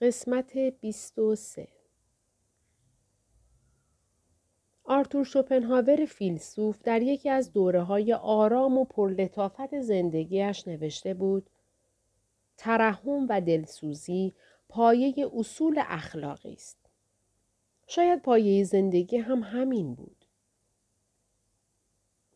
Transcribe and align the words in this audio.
قسمت 0.00 0.58
23 0.58 1.68
آرتور 4.84 5.24
شوپنهاور 5.24 6.04
فیلسوف 6.04 6.82
در 6.82 7.02
یکی 7.02 7.30
از 7.30 7.52
دوره 7.52 7.82
های 7.82 8.12
آرام 8.12 8.78
و 8.78 8.84
پرلطافت 8.84 9.80
زندگیش 9.80 10.68
نوشته 10.68 11.14
بود 11.14 11.50
ترحم 12.56 13.26
و 13.28 13.40
دلسوزی 13.40 14.34
پایه 14.68 15.30
اصول 15.34 15.82
اخلاقی 15.86 16.52
است. 16.52 16.90
شاید 17.86 18.22
پایه 18.22 18.64
زندگی 18.64 19.16
هم 19.16 19.42
همین 19.42 19.94
بود. 19.94 20.24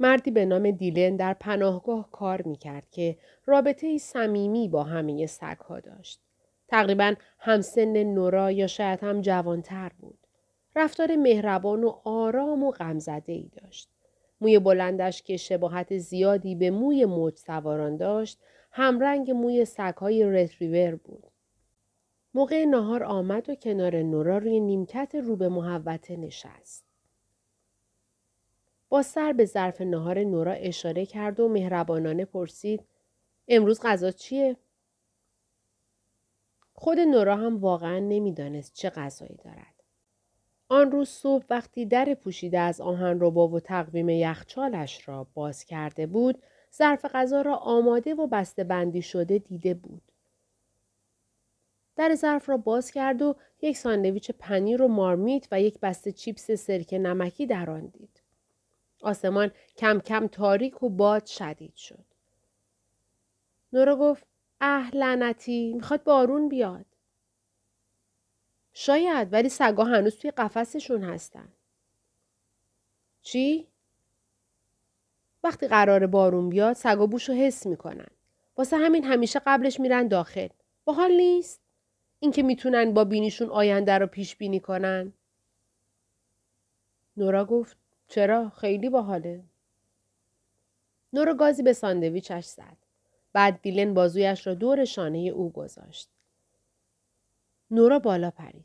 مردی 0.00 0.30
به 0.30 0.44
نام 0.44 0.70
دیلن 0.70 1.16
در 1.16 1.34
پناهگاه 1.34 2.10
کار 2.10 2.42
می 2.42 2.56
کرد 2.56 2.90
که 2.90 3.18
رابطه 3.46 3.98
صمیمی 3.98 4.68
با 4.68 4.82
همه 4.82 5.26
سگها 5.26 5.80
داشت. 5.80 6.20
تقریبا 6.72 7.14
همسن 7.38 8.02
نورا 8.02 8.50
یا 8.50 8.66
شاید 8.66 9.00
هم 9.04 9.20
جوانتر 9.20 9.90
بود. 9.98 10.18
رفتار 10.76 11.16
مهربان 11.16 11.84
و 11.84 11.88
آرام 12.04 12.62
و 12.62 12.70
غمزده 12.70 13.32
ای 13.32 13.50
داشت. 13.62 13.88
موی 14.40 14.58
بلندش 14.58 15.22
که 15.22 15.36
شباهت 15.36 15.98
زیادی 15.98 16.54
به 16.54 16.70
موی 16.70 17.04
موج 17.04 17.36
سواران 17.36 17.96
داشت 17.96 18.38
همرنگ 18.70 19.30
موی 19.30 19.64
سگهای 19.64 20.24
رتریور 20.24 20.94
بود. 20.94 21.24
موقع 22.34 22.64
نهار 22.64 23.04
آمد 23.04 23.50
و 23.50 23.54
کنار 23.54 24.02
نورا 24.02 24.38
روی 24.38 24.60
نیمکت 24.60 25.14
رو 25.14 25.36
به 25.36 25.48
محوته 25.48 26.16
نشست. 26.16 26.84
با 28.88 29.02
سر 29.02 29.32
به 29.32 29.44
ظرف 29.44 29.80
نهار 29.80 30.18
نورا 30.18 30.52
اشاره 30.52 31.06
کرد 31.06 31.40
و 31.40 31.48
مهربانانه 31.48 32.24
پرسید 32.24 32.82
امروز 33.48 33.80
غذا 33.82 34.10
چیه؟ 34.10 34.56
خود 36.82 36.98
نورا 37.00 37.36
هم 37.36 37.60
واقعا 37.60 37.98
نمی‌دانست 37.98 38.74
چه 38.74 38.90
غذایی 38.90 39.38
دارد. 39.44 39.74
آن 40.68 40.90
روز 40.90 41.08
صبح 41.08 41.44
وقتی 41.50 41.86
در 41.86 42.14
پوشیده 42.14 42.58
از 42.58 42.80
آهن 42.80 43.18
ربا 43.20 43.48
و 43.48 43.60
تقویم 43.60 44.08
یخچالش 44.08 45.08
را 45.08 45.26
باز 45.34 45.64
کرده 45.64 46.06
بود، 46.06 46.42
ظرف 46.76 47.04
غذا 47.04 47.42
را 47.42 47.56
آماده 47.56 48.14
و 48.14 48.26
بسته 48.26 48.64
بندی 48.64 49.02
شده 49.02 49.38
دیده 49.38 49.74
بود. 49.74 50.02
در 51.96 52.14
ظرف 52.14 52.48
را 52.48 52.56
باز 52.56 52.90
کرد 52.90 53.22
و 53.22 53.36
یک 53.62 53.76
ساندویچ 53.76 54.30
پنیر 54.30 54.82
و 54.82 54.88
مارمیت 54.88 55.48
و 55.50 55.60
یک 55.60 55.80
بسته 55.80 56.12
چیپس 56.12 56.50
سرکه 56.50 56.98
نمکی 56.98 57.46
در 57.46 57.70
آن 57.70 57.86
دید. 57.86 58.22
آسمان 59.02 59.50
کم 59.76 60.00
کم 60.00 60.26
تاریک 60.26 60.82
و 60.82 60.88
باد 60.88 61.26
شدید 61.26 61.76
شد. 61.76 62.04
نورا 63.72 63.96
گفت 63.96 64.31
اه 64.64 64.96
لعنتی 64.96 65.72
می‌خواد 65.72 66.04
بارون 66.04 66.48
بیاد. 66.48 66.86
شاید 68.74 69.32
ولی 69.32 69.48
سگا 69.48 69.84
هنوز 69.84 70.16
توی 70.16 70.30
قفسشون 70.30 71.04
هستن. 71.04 71.48
چی؟ 73.22 73.66
وقتی 75.44 75.68
قرار 75.68 76.06
بارون 76.06 76.48
بیاد 76.48 76.72
سگا 76.72 77.06
بوشو 77.06 77.32
حس 77.32 77.66
می‌کنن. 77.66 78.08
واسه 78.56 78.76
همین 78.76 79.04
همیشه 79.04 79.40
قبلش 79.46 79.80
میرن 79.80 80.08
داخل. 80.08 80.48
باحال 80.84 81.12
نیست؟ 81.12 81.60
اینکه 82.20 82.42
می‌تونن 82.42 82.94
با 82.94 83.04
بینیشون 83.04 83.48
آینده 83.48 83.98
رو 83.98 84.06
پیش 84.06 84.36
بینی 84.36 84.60
کنن. 84.60 85.12
نورا 87.16 87.44
گفت 87.44 87.76
چرا؟ 88.08 88.48
خیلی 88.50 88.88
باحاله. 88.88 89.44
نورا 91.12 91.34
گازی 91.34 91.62
به 91.62 91.72
ساندویچش 91.72 92.44
زد. 92.44 92.81
بعد 93.32 93.62
دیلن 93.62 93.94
بازویش 93.94 94.46
را 94.46 94.54
دور 94.54 94.84
شانه 94.84 95.18
او 95.18 95.52
گذاشت. 95.52 96.08
نورا 97.70 97.98
بالا 97.98 98.30
پرید. 98.30 98.64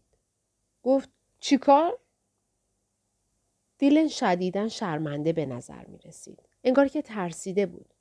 گفت 0.84 1.10
چیکار؟ 1.40 2.00
دیلن 3.78 4.08
شدیدن 4.08 4.68
شرمنده 4.68 5.34
به 5.34 5.46
نظر 5.46 5.86
می 5.86 5.98
رسید. 5.98 6.40
انگار 6.64 6.88
که 6.88 7.02
ترسیده 7.02 7.66
بود. 7.66 7.94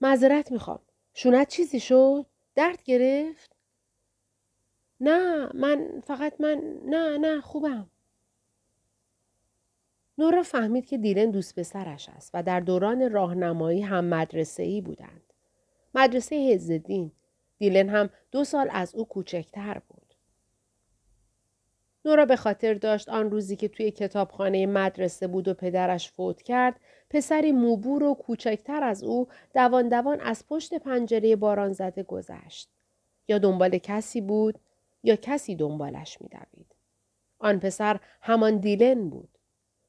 معذرت 0.00 0.52
می‌خوام. 0.52 0.80
شونت 1.14 1.48
چیزی 1.48 1.80
شد؟ 1.80 2.26
درد 2.54 2.82
گرفت؟ 2.82 3.56
نه 5.00 5.50
من 5.54 6.02
فقط 6.06 6.40
من 6.40 6.80
نه 6.84 7.18
نه 7.18 7.40
خوبم. 7.40 7.90
نورا 10.18 10.42
فهمید 10.42 10.86
که 10.86 10.98
دیلن 10.98 11.30
دوست 11.30 11.58
پسرش 11.58 12.08
است 12.08 12.30
و 12.34 12.42
در 12.42 12.60
دوران 12.60 13.10
راهنمایی 13.10 13.80
هم 13.80 14.04
مدرسه 14.04 14.62
ای 14.62 14.80
بودند. 14.80 15.29
مدرسه 15.94 16.36
هزدین. 16.36 17.12
دیلن 17.58 17.88
هم 17.88 18.10
دو 18.30 18.44
سال 18.44 18.68
از 18.72 18.94
او 18.94 19.04
کوچکتر 19.04 19.82
بود. 19.88 20.14
نورا 22.04 22.24
به 22.24 22.36
خاطر 22.36 22.74
داشت 22.74 23.08
آن 23.08 23.30
روزی 23.30 23.56
که 23.56 23.68
توی 23.68 23.90
کتابخانه 23.90 24.66
مدرسه 24.66 25.26
بود 25.26 25.48
و 25.48 25.54
پدرش 25.54 26.10
فوت 26.10 26.42
کرد 26.42 26.80
پسری 27.10 27.52
موبور 27.52 28.02
و 28.02 28.14
کوچکتر 28.14 28.84
از 28.84 29.02
او 29.02 29.28
دوان 29.54 29.88
دوان 29.88 30.20
از 30.20 30.46
پشت 30.48 30.74
پنجره 30.74 31.36
باران 31.36 31.72
زده 31.72 32.02
گذشت. 32.02 32.70
یا 33.28 33.38
دنبال 33.38 33.78
کسی 33.78 34.20
بود 34.20 34.58
یا 35.02 35.16
کسی 35.16 35.54
دنبالش 35.54 36.18
میدوید. 36.20 36.74
آن 37.38 37.60
پسر 37.60 38.00
همان 38.20 38.56
دیلن 38.56 39.08
بود. 39.08 39.38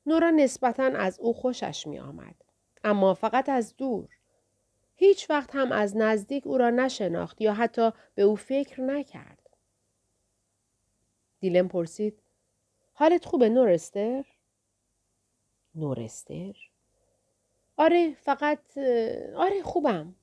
نورا 0.05 0.29
نسبتا 0.29 0.83
از 0.83 1.19
او 1.19 1.33
خوشش 1.33 1.87
می 1.87 1.99
آمد. 1.99 2.35
اما 2.83 3.13
فقط 3.13 3.49
از 3.49 3.77
دور. 3.77 4.07
هیچ 5.01 5.29
وقت 5.29 5.49
هم 5.53 5.71
از 5.71 5.97
نزدیک 5.97 6.47
او 6.47 6.57
را 6.57 6.69
نشناخت 6.69 7.41
یا 7.41 7.53
حتی 7.53 7.91
به 8.15 8.21
او 8.21 8.35
فکر 8.35 8.81
نکرد. 8.81 9.49
دیلن 11.39 11.67
پرسید 11.67 12.21
حالت 12.93 13.25
خوبه 13.25 13.49
نورستر؟ 13.49 14.25
نورستر؟ 15.75 16.57
آره 17.77 18.13
فقط 18.13 18.77
آره 19.35 19.63
خوبم. 19.63 20.15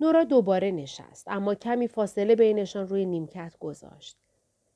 نورا 0.00 0.24
دوباره 0.24 0.70
نشست 0.70 1.28
اما 1.28 1.54
کمی 1.54 1.88
فاصله 1.88 2.36
بینشان 2.36 2.88
روی 2.88 3.04
نیمکت 3.04 3.56
گذاشت. 3.60 4.16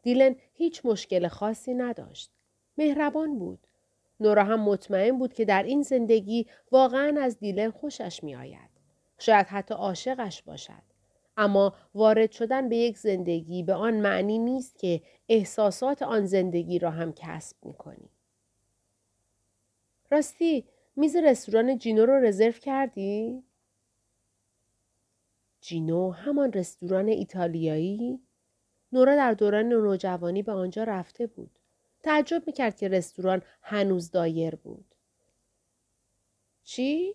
دیلن 0.02 0.36
هیچ 0.52 0.86
مشکل 0.86 1.28
خاصی 1.28 1.74
نداشت. 1.74 2.30
مهربان 2.78 3.38
بود. 3.38 3.66
نورا 4.20 4.44
هم 4.44 4.60
مطمئن 4.60 5.18
بود 5.18 5.32
که 5.32 5.44
در 5.44 5.62
این 5.62 5.82
زندگی 5.82 6.46
واقعا 6.72 7.20
از 7.22 7.38
دیلن 7.38 7.70
خوشش 7.70 8.24
می 8.24 8.34
آید. 8.34 8.70
شاید 9.18 9.46
حتی 9.46 9.74
عاشقش 9.74 10.42
باشد. 10.42 10.82
اما 11.36 11.74
وارد 11.94 12.30
شدن 12.30 12.68
به 12.68 12.76
یک 12.76 12.98
زندگی 12.98 13.62
به 13.62 13.74
آن 13.74 13.94
معنی 13.94 14.38
نیست 14.38 14.78
که 14.78 15.02
احساسات 15.28 16.02
آن 16.02 16.26
زندگی 16.26 16.78
را 16.78 16.90
هم 16.90 17.12
کسب 17.12 17.56
می 17.62 17.74
کنی. 17.74 18.10
راستی 20.10 20.64
میز 20.96 21.16
رستوران 21.16 21.78
جینو 21.78 22.06
رو 22.06 22.12
رزرو 22.12 22.52
کردی؟ 22.52 23.42
جینو 25.60 26.10
همان 26.10 26.52
رستوران 26.52 27.08
ایتالیایی؟ 27.08 28.20
نورا 28.92 29.16
در 29.16 29.32
دوران 29.32 29.68
نوجوانی 29.68 30.42
به 30.42 30.52
آنجا 30.52 30.84
رفته 30.84 31.26
بود. 31.26 31.58
تعجب 32.04 32.42
می‌کرد 32.46 32.76
که 32.76 32.88
رستوران 32.88 33.42
هنوز 33.62 34.10
دایر 34.10 34.54
بود. 34.54 34.94
چی؟ 36.64 37.14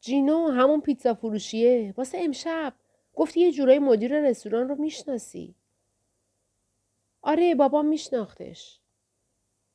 جینو 0.00 0.50
همون 0.50 0.80
پیتزا 0.80 1.14
فروشیه 1.14 1.94
واسه 1.96 2.18
امشب 2.20 2.74
گفتی 3.14 3.40
یه 3.40 3.52
جورایی 3.52 3.78
مدیر 3.78 4.20
رستوران 4.20 4.68
رو 4.68 4.74
می‌شناسی. 4.74 5.54
آره 7.22 7.54
بابام 7.54 7.86
میشناختش. 7.86 8.80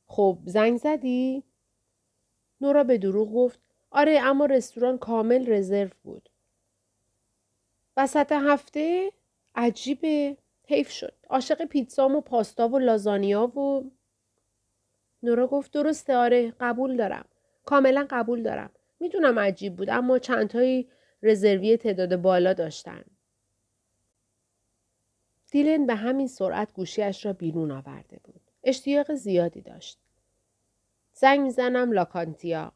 خب 0.06 0.38
زنگ 0.44 0.78
زدی؟ 0.78 1.42
نورا 2.60 2.84
به 2.84 2.98
دروغ 2.98 3.34
گفت 3.34 3.60
آره 3.90 4.20
اما 4.20 4.46
رستوران 4.46 4.98
کامل 4.98 5.52
رزرو 5.52 5.90
بود. 6.02 6.28
وسط 7.96 8.32
هفته؟ 8.32 9.12
عجیبه. 9.54 10.36
حیف 10.72 10.90
شد. 10.90 11.14
عاشق 11.30 11.64
پیتزام 11.64 12.16
و 12.16 12.20
پاستا 12.20 12.68
و 12.68 12.78
لازانیا 12.78 13.58
و 13.58 13.90
نورا 15.22 15.46
گفت 15.46 15.72
درسته 15.72 16.16
آره 16.16 16.54
قبول 16.60 16.96
دارم. 16.96 17.24
کاملا 17.64 18.06
قبول 18.10 18.42
دارم. 18.42 18.70
می‌دونم 19.00 19.38
عجیب 19.38 19.76
بود 19.76 19.90
اما 19.90 20.18
چندتایی 20.18 20.88
رزروی 21.22 21.76
تعداد 21.76 22.16
بالا 22.16 22.52
داشتن. 22.52 23.04
دیلن 25.50 25.86
به 25.86 25.94
همین 25.94 26.28
سرعت 26.28 26.72
گوشیش 26.72 27.26
را 27.26 27.32
بیرون 27.32 27.70
آورده 27.70 28.20
بود. 28.24 28.40
اشتیاق 28.64 29.14
زیادی 29.14 29.60
داشت. 29.60 29.98
زنگ 31.12 31.40
می‌زنم 31.40 31.92
لاکانتیا. 31.92 32.72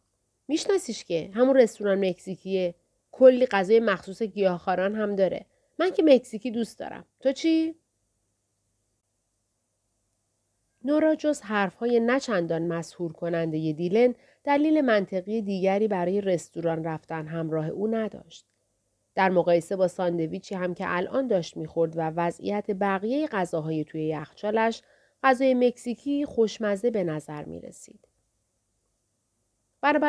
میشناسیش 0.49 1.05
که 1.05 1.31
همون 1.35 1.57
رستوران 1.57 2.09
مکزیکیه. 2.09 2.75
کلی 3.13 3.47
غذای 3.47 3.81
مخصوص 3.81 4.23
گیاهخواران 4.23 4.95
هم 4.95 5.17
داره. 5.17 5.47
من 5.79 5.91
که 5.91 6.03
مکزیکی 6.03 6.51
دوست 6.51 6.79
دارم. 6.79 7.05
تو 7.21 7.33
چی؟ 7.33 7.75
نورا 10.87 11.15
جز 11.15 11.41
حرفهای 11.41 12.01
نچندان 12.01 12.63
مسهور 12.63 13.13
کننده 13.13 13.73
دیلن 13.73 14.15
دلیل 14.45 14.81
منطقی 14.81 15.43
دیگری 15.43 15.89
برای 15.89 16.21
رستوران 16.21 16.85
رفتن 16.85 17.27
همراه 17.27 17.69
او 17.69 17.87
نداشت. 17.87 18.47
در 19.15 19.31
مقایسه 19.31 19.77
با 19.77 19.89
ساندویچی 19.89 20.55
هم 20.55 20.75
که 20.75 20.85
الان 20.89 21.27
داشت 21.27 21.57
می‌خورد 21.57 21.97
و 21.97 22.01
وضعیت 22.01 22.71
بقیه 22.71 23.27
غذاهای 23.27 23.85
توی 23.85 24.07
یخچالش 24.07 24.83
غذای 25.23 25.55
مکزیکی 25.55 26.25
خوشمزه 26.25 26.91
به 26.91 27.05
نظر 27.05 27.45
می 27.45 27.61
رسید. 27.61 28.09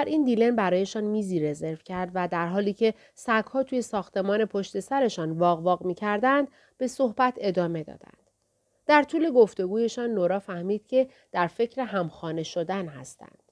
این 0.07 0.23
دیلن 0.23 0.55
برایشان 0.55 1.03
میزی 1.03 1.39
رزرو 1.39 1.75
کرد 1.75 2.11
و 2.13 2.27
در 2.27 2.47
حالی 2.47 2.73
که 2.73 2.93
سگها 3.15 3.63
توی 3.63 3.81
ساختمان 3.81 4.45
پشت 4.45 4.79
سرشان 4.79 5.31
واق 5.31 5.59
واق 5.59 5.85
می 5.85 5.95
کردند 5.95 6.47
به 6.77 6.87
صحبت 6.87 7.33
ادامه 7.37 7.83
دادند. 7.83 8.26
در 8.87 9.03
طول 9.03 9.31
گفتگویشان 9.31 10.09
نورا 10.09 10.39
فهمید 10.39 10.87
که 10.87 11.09
در 11.31 11.47
فکر 11.47 11.81
همخانه 11.81 12.43
شدن 12.43 12.87
هستند. 12.87 13.43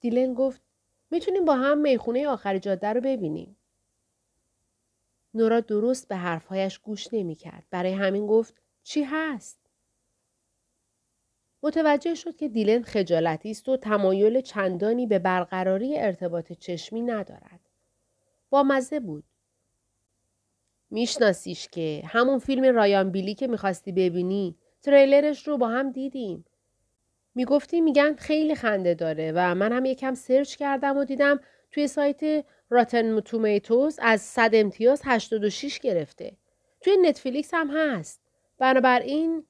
دیلن 0.00 0.34
گفت 0.34 0.62
می‌تونیم 1.10 1.44
با 1.44 1.54
هم 1.54 1.78
می‌خونه 1.78 2.28
آخر 2.28 2.58
جاده 2.58 2.88
رو 2.88 3.00
ببینیم. 3.00 3.56
نورا 5.34 5.60
درست 5.60 6.08
به 6.08 6.16
حرفهایش 6.16 6.78
گوش 6.78 7.08
نمی‌کرد. 7.12 7.64
برای 7.70 7.92
همین 7.92 8.26
گفت 8.26 8.54
چی 8.82 9.02
هست؟ 9.02 9.58
متوجه 11.62 12.14
شد 12.14 12.36
که 12.36 12.48
دیلن 12.48 12.82
خجالتی 12.82 13.50
است 13.50 13.68
و 13.68 13.76
تمایل 13.76 14.40
چندانی 14.40 15.06
به 15.06 15.18
برقراری 15.18 15.98
ارتباط 15.98 16.52
چشمی 16.52 17.02
ندارد. 17.02 17.60
با 18.50 18.62
مزه 18.62 19.00
بود. 19.00 19.24
میشناسیش 20.90 21.68
که 21.68 22.02
همون 22.06 22.38
فیلم 22.38 22.76
رایان 22.76 23.10
بیلی 23.10 23.34
که 23.34 23.46
می‌خواستی 23.46 23.92
ببینی 23.92 24.56
تریلرش 24.82 25.48
رو 25.48 25.58
با 25.58 25.68
هم 25.68 25.92
دیدیم. 25.92 26.44
می‌گفتی 27.34 27.80
میگن 27.80 28.14
خیلی 28.14 28.54
خنده 28.54 28.94
داره 28.94 29.32
و 29.34 29.54
من 29.54 29.72
هم 29.72 29.84
یکم 29.84 30.14
سرچ 30.14 30.56
کردم 30.56 30.96
و 30.96 31.04
دیدم 31.04 31.40
توی 31.70 31.86
سایت 31.86 32.44
Rotten 32.70 33.20
Tomatoes 33.20 33.98
از 34.02 34.20
100 34.20 34.50
امتیاز 34.52 35.02
86 35.04 35.78
گرفته. 35.78 36.36
توی 36.80 36.96
نتفلیکس 36.96 37.50
هم 37.54 37.70
هست. 37.76 38.20
بنابراین 38.58 39.44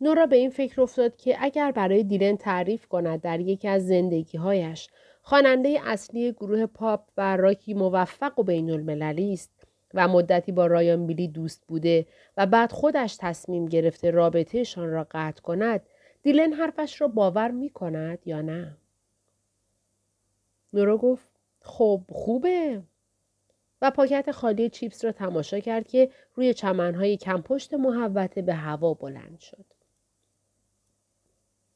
نورا 0.00 0.26
به 0.26 0.36
این 0.36 0.50
فکر 0.50 0.80
افتاد 0.80 1.16
که 1.16 1.36
اگر 1.40 1.72
برای 1.72 2.04
دیلن 2.04 2.36
تعریف 2.36 2.86
کند 2.86 3.20
در 3.20 3.40
یکی 3.40 3.68
از 3.68 3.86
زندگیهایش 3.86 4.88
خواننده 5.26 5.80
اصلی 5.84 6.32
گروه 6.32 6.66
پاپ 6.66 7.08
و 7.16 7.36
راکی 7.36 7.74
موفق 7.74 8.38
و 8.38 8.42
بین 8.42 8.70
المللی 8.70 9.32
است 9.32 9.50
و 9.94 10.08
مدتی 10.08 10.52
با 10.52 10.66
رایان 10.66 11.06
بیلی 11.06 11.28
دوست 11.28 11.64
بوده 11.68 12.06
و 12.36 12.46
بعد 12.46 12.72
خودش 12.72 13.16
تصمیم 13.20 13.66
گرفته 13.66 14.10
رابطهشان 14.10 14.90
را 14.90 15.06
قطع 15.10 15.42
کند 15.42 15.80
دیلن 16.22 16.52
حرفش 16.52 17.00
را 17.00 17.08
باور 17.08 17.50
می 17.50 17.70
کند 17.70 18.18
یا 18.26 18.42
نه؟ 18.42 18.76
نورا 20.72 20.96
گفت 20.96 21.28
خب 21.60 22.00
خوبه 22.12 22.82
و 23.82 23.90
پاکت 23.90 24.30
خالی 24.30 24.68
چیپس 24.68 25.04
را 25.04 25.12
تماشا 25.12 25.58
کرد 25.58 25.88
که 25.88 26.10
روی 26.34 26.54
چمنهای 26.54 27.16
کمپشت 27.16 27.74
محوته 27.74 28.42
به 28.42 28.54
هوا 28.54 28.94
بلند 28.94 29.40
شد. 29.40 29.73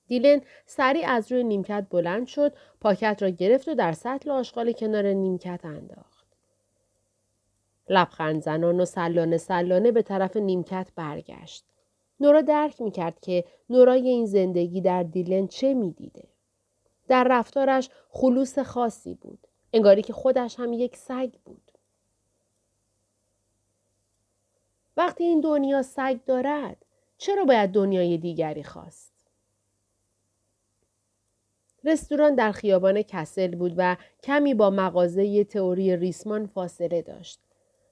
دیلن 0.08 0.40
سریع 0.66 1.10
از 1.10 1.32
روی 1.32 1.44
نیمکت 1.44 1.86
بلند 1.90 2.26
شد، 2.26 2.52
پاکت 2.80 3.18
را 3.22 3.28
گرفت 3.28 3.68
و 3.68 3.74
در 3.74 3.92
سطل 3.92 4.30
آشغال 4.30 4.72
کنار 4.72 5.06
نیمکت 5.06 5.60
انداخت. 5.64 6.26
لبخند 7.88 8.42
زنان 8.42 8.80
و 8.80 8.84
سلانه 8.84 9.36
سلانه 9.36 9.92
به 9.92 10.02
طرف 10.02 10.36
نیمکت 10.36 10.88
برگشت. 10.96 11.64
نورا 12.20 12.40
درک 12.40 12.80
می‌کرد 12.80 13.20
که 13.20 13.44
نورای 13.70 14.08
این 14.08 14.26
زندگی 14.26 14.80
در 14.80 15.02
دیلن 15.02 15.46
چه 15.46 15.74
می‌دیده. 15.74 16.28
در 17.08 17.26
رفتارش 17.30 17.90
خلوص 18.10 18.58
خاصی 18.58 19.14
بود. 19.14 19.46
انگاری 19.72 20.02
که 20.02 20.12
خودش 20.12 20.60
هم 20.60 20.72
یک 20.72 20.96
سگ 20.96 21.32
بود. 21.44 21.72
وقتی 24.96 25.24
این 25.24 25.40
دنیا 25.40 25.82
سگ 25.82 26.18
دارد 26.26 26.84
چرا 27.18 27.44
باید 27.44 27.70
دنیای 27.70 28.18
دیگری 28.18 28.62
خواست؟ 28.62 29.17
رستوران 31.84 32.34
در 32.34 32.52
خیابان 32.52 33.02
کسل 33.02 33.54
بود 33.54 33.74
و 33.76 33.96
کمی 34.22 34.54
با 34.54 34.70
مغازه 34.70 35.44
تئوری 35.44 35.96
ریسمان 35.96 36.46
فاصله 36.46 37.02
داشت. 37.02 37.40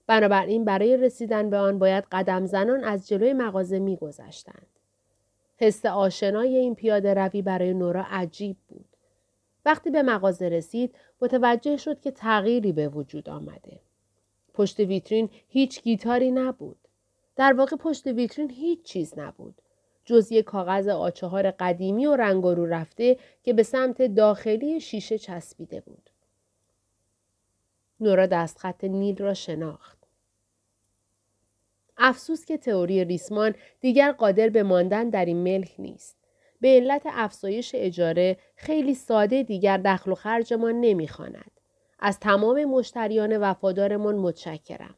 بنابراین 0.06 0.64
برای 0.64 0.96
رسیدن 0.96 1.50
به 1.50 1.56
آن 1.56 1.78
باید 1.78 2.04
قدم 2.12 2.46
زنان 2.46 2.84
از 2.84 3.08
جلوی 3.08 3.32
مغازه 3.32 3.78
میگذشتند. 3.78 4.66
حس 5.56 5.86
آشنای 5.86 6.56
این 6.56 6.74
پیاده 6.74 7.14
روی 7.14 7.42
برای 7.42 7.74
نورا 7.74 8.04
عجیب 8.10 8.56
بود. 8.68 8.86
وقتی 9.66 9.90
به 9.90 10.02
مغازه 10.02 10.48
رسید 10.48 10.94
متوجه 11.20 11.76
شد 11.76 12.00
که 12.00 12.10
تغییری 12.10 12.72
به 12.72 12.88
وجود 12.88 13.28
آمده. 13.28 13.80
پشت 14.54 14.80
ویترین 14.80 15.28
هیچ 15.48 15.82
گیتاری 15.82 16.30
نبود. 16.30 16.76
در 17.36 17.52
واقع 17.52 17.76
پشت 17.76 18.06
ویترین 18.06 18.50
هیچ 18.50 18.82
چیز 18.82 19.18
نبود. 19.18 19.62
جز 20.06 20.32
یک 20.32 20.44
کاغذ 20.44 20.88
آچهار 20.88 21.50
قدیمی 21.50 22.06
و 22.06 22.16
رنگ 22.16 22.44
رو 22.44 22.66
رفته 22.66 23.18
که 23.42 23.52
به 23.52 23.62
سمت 23.62 24.02
داخلی 24.02 24.80
شیشه 24.80 25.18
چسبیده 25.18 25.80
بود. 25.80 26.10
نورا 28.00 28.26
دستخط 28.26 28.84
نیل 28.84 29.16
را 29.16 29.34
شناخت. 29.34 29.98
افسوس 31.98 32.44
که 32.44 32.56
تئوری 32.56 33.04
ریسمان 33.04 33.54
دیگر 33.80 34.12
قادر 34.12 34.48
به 34.48 34.62
ماندن 34.62 35.10
در 35.10 35.24
این 35.24 35.36
ملک 35.36 35.74
نیست. 35.78 36.16
به 36.60 36.68
علت 36.68 37.02
افزایش 37.06 37.72
اجاره 37.74 38.36
خیلی 38.56 38.94
ساده 38.94 39.42
دیگر 39.42 39.78
دخل 39.78 40.12
و 40.12 40.14
خرجمان 40.14 40.80
نمی‌خواند. 40.80 41.50
از 41.98 42.20
تمام 42.20 42.64
مشتریان 42.64 43.36
وفادارمان 43.36 44.16
متشکرم. 44.16 44.94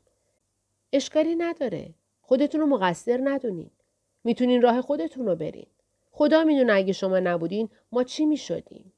اشکالی 0.93 1.35
نداره. 1.35 1.95
خودتون 2.21 2.61
رو 2.61 2.67
مقصر 2.67 3.21
ندونین. 3.25 3.71
می‌تونین 4.25 4.63
راه 4.63 4.81
خودتون 4.81 5.27
رو 5.27 5.37
برین. 5.37 5.67
خدا 6.11 6.45
می‌دونه 6.45 6.73
اگه 6.73 6.93
شما 6.93 7.19
نبودین 7.19 7.69
ما 7.93 8.05
چی 8.05 8.27
می‌شدیم. 8.27 8.93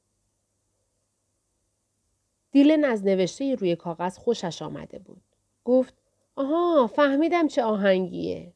دیلن 2.51 2.85
از 2.85 3.05
نوشته 3.05 3.55
روی 3.55 3.75
کاغذ 3.75 4.17
خوشش 4.17 4.61
آمده 4.61 4.99
بود. 4.99 5.21
گفت 5.65 5.93
آها 6.35 6.87
فهمیدم 6.87 7.47
چه 7.47 7.63
آهنگیه. 7.63 8.53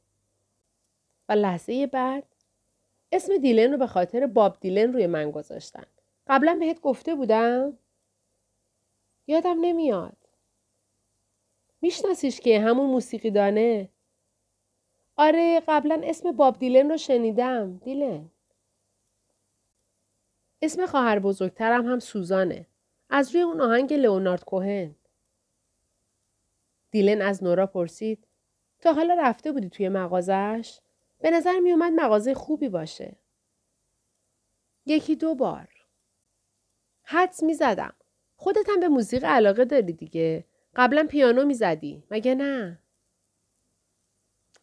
و 1.29 1.33
لحظه 1.33 1.87
بعد 1.87 2.23
اسم 3.11 3.37
دیلن 3.37 3.71
رو 3.71 3.77
به 3.77 3.87
خاطر 3.87 4.27
باب 4.27 4.57
دیلن 4.59 4.93
روی 4.93 5.07
من 5.07 5.31
گذاشتن. 5.31 5.85
قبلا 6.27 6.57
بهت 6.59 6.81
گفته 6.81 7.15
بودم؟ 7.15 7.77
یادم 9.27 9.57
نمیاد. 9.61 10.17
میشناسیش 11.81 12.39
که 12.39 12.61
همون 12.61 12.89
موسیقی 12.89 13.31
دانه؟ 13.31 13.89
آره 15.17 15.61
قبلا 15.67 16.01
اسم 16.03 16.31
باب 16.31 16.59
دیلن 16.59 16.89
رو 16.89 16.97
شنیدم. 16.97 17.77
دیلن. 17.77 18.29
اسم 20.61 20.85
خواهر 20.85 21.19
بزرگترم 21.19 21.85
هم 21.85 21.99
سوزانه. 21.99 22.67
از 23.09 23.35
روی 23.35 23.43
اون 23.43 23.61
آهنگ 23.61 23.93
لئونارد 23.93 24.43
کوهن. 24.43 24.95
دیلن 26.91 27.21
از 27.21 27.43
نورا 27.43 27.67
پرسید 27.67 28.27
تا 28.79 28.93
حالا 28.93 29.13
رفته 29.13 29.51
بودی 29.51 29.69
توی 29.69 29.89
مغازش؟ 29.89 30.79
به 31.19 31.31
نظر 31.31 31.59
می 31.59 31.71
اومد 31.71 31.93
مغازه 31.93 32.33
خوبی 32.33 32.69
باشه. 32.69 33.15
یکی 34.85 35.15
دو 35.15 35.35
بار. 35.35 35.67
حدس 37.03 37.43
می 37.43 37.53
زدم 37.53 37.93
خودت 38.35 38.69
هم 38.69 38.79
به 38.79 38.87
موسیقی 38.87 39.25
علاقه 39.27 39.65
داری 39.65 39.93
دیگه. 39.93 40.45
قبلا 40.75 41.07
پیانو 41.09 41.45
می 41.45 41.53
زدی 41.53 42.03
مگه 42.11 42.35
نه؟ 42.35 42.79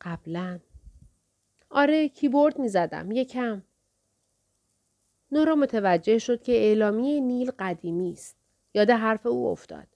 قبلا. 0.03 0.61
آره 1.71 2.09
کیبورد 2.09 2.59
می 2.59 2.69
زدم 2.69 3.11
یکم. 3.11 3.63
نورا 5.33 5.55
متوجه 5.55 6.19
شد 6.19 6.43
که 6.43 6.53
اعلامیه 6.53 7.21
نیل 7.21 7.51
قدیمی 7.59 8.13
است. 8.13 8.37
یاد 8.75 8.91
حرف 8.91 9.27
او 9.27 9.49
افتاد. 9.49 9.87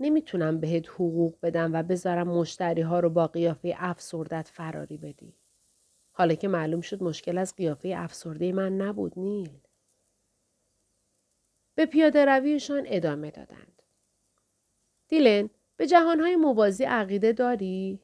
نمی‌تونم 0.00 0.60
بهت 0.60 0.88
حقوق 0.88 1.34
بدم 1.42 1.72
و 1.74 1.82
بذارم 1.82 2.28
مشتری 2.28 2.82
ها 2.82 3.00
رو 3.00 3.10
با 3.10 3.26
قیافه 3.26 3.74
افسردت 3.78 4.48
فراری 4.52 4.96
بدی. 4.96 5.34
حالا 6.12 6.34
که 6.34 6.48
معلوم 6.48 6.80
شد 6.80 7.02
مشکل 7.02 7.38
از 7.38 7.56
قیافه 7.56 7.94
افسرده 7.96 8.52
من 8.52 8.76
نبود 8.76 9.12
نیل. 9.16 9.50
به 11.74 11.86
پیاده 11.86 12.24
رویشان 12.24 12.82
ادامه 12.86 13.30
دادند. 13.30 13.82
دیلن 15.08 15.50
به 15.76 15.86
جهانهای 15.86 16.36
موازی 16.36 16.84
عقیده 16.84 17.32
داری؟ 17.32 18.00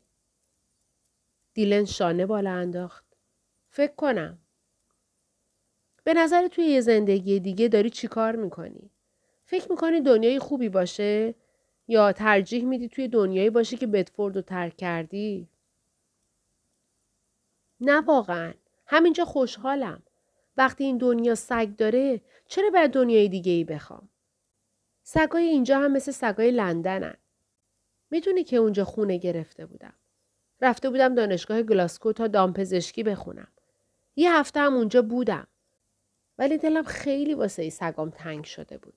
دیلن 1.56 1.84
شانه 1.84 2.26
بالا 2.26 2.50
انداخت. 2.50 3.04
فکر 3.70 3.94
کنم. 3.94 4.38
به 6.04 6.14
نظر 6.14 6.48
توی 6.48 6.64
یه 6.64 6.80
زندگی 6.80 7.40
دیگه 7.40 7.68
داری 7.68 7.90
چی 7.90 8.08
کار 8.08 8.36
می‌کنی؟ 8.36 8.90
فکر 9.44 9.70
می‌کنی 9.70 10.00
دنیای 10.00 10.38
خوبی 10.38 10.68
باشه؟ 10.68 11.34
یا 11.88 12.12
ترجیح 12.12 12.64
میدی 12.64 12.88
توی 12.88 13.08
دنیایی 13.08 13.50
باشه 13.50 13.76
که 13.76 13.86
بدفورد 13.86 14.36
رو 14.36 14.42
ترک 14.42 14.76
کردی؟ 14.76 15.48
نه 17.80 18.00
واقعا. 18.00 18.54
همینجا 18.86 19.25
خوشحالم. 19.25 20.02
وقتی 20.56 20.84
این 20.84 20.98
دنیا 20.98 21.34
سگ 21.34 21.76
داره 21.76 22.20
چرا 22.48 22.70
باید 22.70 22.90
دنیای 22.90 23.28
دیگه 23.28 23.52
ای 23.52 23.64
بخوام؟ 23.64 24.08
سگای 25.02 25.44
اینجا 25.44 25.78
هم 25.78 25.92
مثل 25.92 26.12
سگای 26.12 26.50
لندنن. 26.50 27.16
می‌دونی 28.10 28.44
که 28.44 28.56
اونجا 28.56 28.84
خونه 28.84 29.16
گرفته 29.16 29.66
بودم. 29.66 29.94
رفته 30.60 30.90
بودم 30.90 31.14
دانشگاه 31.14 31.62
گلاسکو 31.62 32.12
تا 32.12 32.26
دامپزشکی 32.26 33.02
بخونم. 33.02 33.48
یه 34.16 34.36
هفته 34.38 34.60
هم 34.60 34.75
اونجا 34.75 35.02
بودم. 35.02 35.46
ولی 36.38 36.58
دلم 36.58 36.82
خیلی 36.82 37.34
واسه 37.34 37.70
سگام 37.70 38.10
تنگ 38.10 38.44
شده 38.44 38.78
بود. 38.78 38.94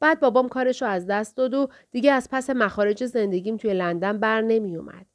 بعد 0.00 0.20
بابام 0.20 0.48
کارش 0.48 0.82
رو 0.82 0.88
از 0.88 1.06
دست 1.06 1.36
داد 1.36 1.54
و 1.54 1.68
دیگه 1.90 2.12
از 2.12 2.28
پس 2.30 2.50
مخارج 2.50 3.04
زندگیم 3.04 3.56
توی 3.56 3.74
لندن 3.74 4.18
بر 4.18 4.40
نمی 4.40 4.76
اومد. 4.76 5.06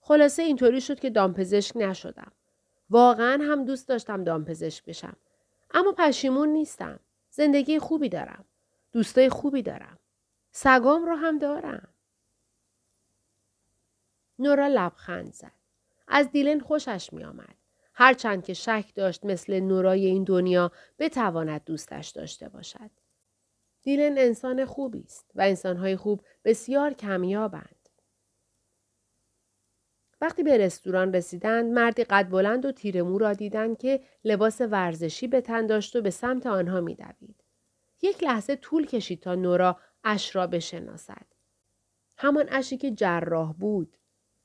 خلاصه 0.00 0.42
اینطوری 0.42 0.80
شد 0.80 1.00
که 1.00 1.10
دامپزشک 1.10 1.76
نشدم. 1.76 2.32
واقعا 2.90 3.44
هم 3.44 3.64
دوست 3.64 3.88
داشتم 3.88 4.24
دامپزشک 4.24 4.84
بشم. 4.84 5.16
اما 5.74 5.92
پشیمون 5.92 6.48
نیستم. 6.48 7.00
زندگی 7.30 7.78
خوبی 7.78 8.08
دارم. 8.08 8.44
دوستای 8.92 9.28
خوبی 9.28 9.62
دارم. 9.62 9.98
سگام 10.52 11.06
رو 11.06 11.14
هم 11.14 11.38
دارم. 11.38 11.88
نورا 14.38 14.66
لبخند 14.66 15.32
زد. 15.32 15.52
از 16.08 16.30
دیلن 16.30 16.60
خوشش 16.60 17.12
می 17.12 17.24
آمد. 17.24 17.54
هرچند 17.94 18.44
که 18.44 18.54
شک 18.54 18.92
داشت 18.94 19.24
مثل 19.24 19.60
نورای 19.60 20.06
این 20.06 20.24
دنیا 20.24 20.72
بتواند 20.98 21.64
دوستش 21.64 22.08
داشته 22.08 22.48
باشد. 22.48 22.90
دیلن 23.82 24.18
انسان 24.18 24.64
خوبی 24.64 25.02
است 25.02 25.30
و 25.34 25.40
انسانهای 25.40 25.96
خوب 25.96 26.24
بسیار 26.44 26.92
کمیابند. 26.92 27.78
وقتی 30.20 30.42
به 30.42 30.58
رستوران 30.58 31.14
رسیدند 31.14 31.72
مردی 31.72 32.04
قد 32.04 32.28
بلند 32.28 32.64
و 32.64 32.72
تیر 32.72 33.02
مو 33.02 33.18
را 33.18 33.32
دیدند 33.32 33.78
که 33.78 34.00
لباس 34.24 34.60
ورزشی 34.60 35.26
به 35.26 35.40
تن 35.40 35.66
داشت 35.66 35.96
و 35.96 36.02
به 36.02 36.10
سمت 36.10 36.46
آنها 36.46 36.80
میدوید 36.80 37.44
یک 38.02 38.22
لحظه 38.22 38.56
طول 38.56 38.86
کشید 38.86 39.20
تا 39.20 39.34
نورا 39.34 39.80
اش 40.04 40.36
را 40.36 40.46
بشناسد 40.46 41.26
همان 42.16 42.48
اشی 42.48 42.76
که 42.76 42.90
جراح 42.90 43.52
بود 43.52 43.97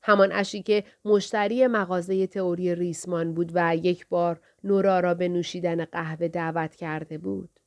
همان 0.03 0.31
اشی 0.31 0.63
که 0.63 0.83
مشتری 1.05 1.67
مغازه 1.67 2.27
تئوری 2.27 2.75
ریسمان 2.75 3.33
بود 3.33 3.51
و 3.53 3.75
یک 3.75 4.07
بار 4.07 4.41
نورا 4.63 4.99
را 4.99 5.13
به 5.13 5.27
نوشیدن 5.27 5.85
قهوه 5.85 6.27
دعوت 6.27 6.75
کرده 6.75 7.17
بود 7.17 7.59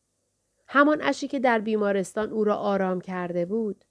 همان 0.68 1.02
اشی 1.02 1.28
که 1.28 1.38
در 1.38 1.58
بیمارستان 1.58 2.30
او 2.30 2.44
را 2.44 2.54
آرام 2.54 3.00
کرده 3.00 3.46
بود 3.46 3.84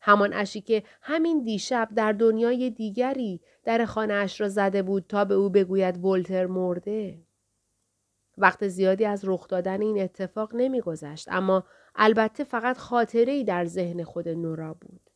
همان 0.00 0.32
اشی 0.32 0.60
که 0.60 0.82
همین 1.02 1.42
دیشب 1.42 1.88
در 1.94 2.12
دنیای 2.12 2.70
دیگری 2.70 3.40
در 3.64 3.84
خانه 3.84 4.14
اش 4.14 4.40
را 4.40 4.48
زده 4.48 4.82
بود 4.82 5.04
تا 5.08 5.24
به 5.24 5.34
او 5.34 5.50
بگوید 5.50 6.04
ولتر 6.04 6.46
مرده. 6.46 7.22
وقت 8.38 8.68
زیادی 8.68 9.04
از 9.04 9.20
رخ 9.24 9.48
دادن 9.48 9.82
این 9.82 10.00
اتفاق 10.00 10.54
نمیگذشت 10.54 11.28
اما 11.30 11.64
البته 11.94 12.44
فقط 12.44 12.78
خاطره 12.78 13.32
ای 13.32 13.44
در 13.44 13.64
ذهن 13.64 14.04
خود 14.04 14.28
نورا 14.28 14.74
بود. 14.74 15.10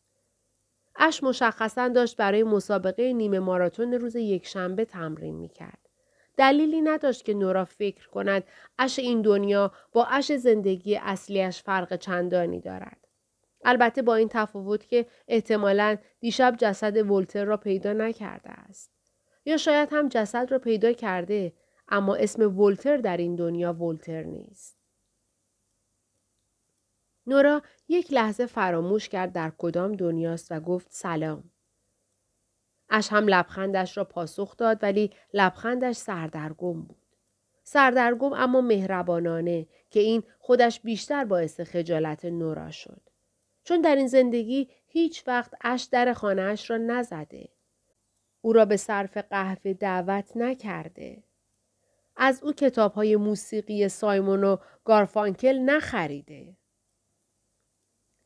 اش 0.97 1.23
مشخصا 1.23 1.89
داشت 1.89 2.17
برای 2.17 2.43
مسابقه 2.43 3.13
نیمه 3.13 3.39
ماراتون 3.39 3.93
روز 3.93 4.17
یکشنبه 4.17 4.85
تمرین 4.85 5.35
می 5.35 5.49
کرد. 5.49 5.79
دلیلی 6.37 6.81
نداشت 6.81 7.25
که 7.25 7.35
نورا 7.35 7.65
فکر 7.65 8.09
کند 8.09 8.45
اش 8.79 8.99
این 8.99 9.23
دنیا 9.23 9.73
با 9.93 10.05
اش 10.05 10.33
زندگی 10.33 10.97
اصلیش 10.97 11.63
فرق 11.63 11.97
چندانی 11.97 12.61
دارد. 12.61 13.07
البته 13.65 14.03
با 14.03 14.15
این 14.15 14.29
تفاوت 14.29 14.87
که 14.87 15.07
احتمالا 15.29 15.97
دیشب 16.21 16.55
جسد 16.59 17.11
ولتر 17.11 17.45
را 17.45 17.57
پیدا 17.57 17.93
نکرده 17.93 18.51
است. 18.51 18.91
یا 19.45 19.57
شاید 19.57 19.89
هم 19.93 20.09
جسد 20.09 20.53
را 20.53 20.59
پیدا 20.59 20.93
کرده 20.93 21.53
اما 21.89 22.15
اسم 22.15 22.59
ولتر 22.59 22.97
در 22.97 23.17
این 23.17 23.37
دنیا 23.37 23.73
ولتر 23.73 24.23
نیست. 24.23 24.80
نورا 27.31 27.63
یک 27.89 28.13
لحظه 28.13 28.47
فراموش 28.47 29.09
کرد 29.09 29.33
در 29.33 29.53
کدام 29.59 29.93
دنیاست 29.93 30.53
و 30.53 30.61
گفت 30.61 30.87
سلام. 30.91 31.51
اش 32.89 33.13
هم 33.13 33.29
لبخندش 33.29 33.97
را 33.97 34.05
پاسخ 34.05 34.57
داد 34.57 34.79
ولی 34.83 35.11
لبخندش 35.35 35.97
سردرگم 35.97 36.83
بود. 36.83 36.97
سردرگم 37.63 38.33
اما 38.33 38.61
مهربانانه 38.61 39.67
که 39.91 40.01
این 40.01 40.23
خودش 40.39 40.81
بیشتر 40.81 41.25
باعث 41.25 41.61
خجالت 41.61 42.25
نورا 42.25 42.71
شد. 42.71 43.01
چون 43.65 43.81
در 43.81 43.97
این 43.97 44.07
زندگی 44.07 44.69
هیچ 44.87 45.25
وقت 45.27 45.55
اش 45.61 45.83
در 45.83 46.13
خانهاش 46.13 46.71
را 46.71 46.77
نزده. 46.77 47.49
او 48.41 48.53
را 48.53 48.65
به 48.65 48.77
صرف 48.77 49.17
قهوه 49.17 49.73
دعوت 49.73 50.37
نکرده. 50.37 51.23
از 52.17 52.43
او 52.43 52.53
کتاب 52.53 52.93
های 52.93 53.17
موسیقی 53.17 53.89
سایمون 53.89 54.45
و 54.45 54.57
گارفانکل 54.85 55.59
نخریده. 55.59 56.57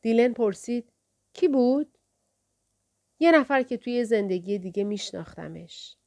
دیلن 0.05 0.33
پرسید 0.33 0.93
کی 1.33 1.47
بود؟ 1.47 1.97
یه 3.19 3.31
نفر 3.31 3.63
که 3.63 3.77
توی 3.77 4.05
زندگی 4.05 4.59
دیگه 4.59 4.83
میشناختمش. 4.83 5.97